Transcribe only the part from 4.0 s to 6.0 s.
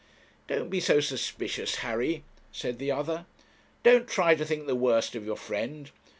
try to think the worst of your friend.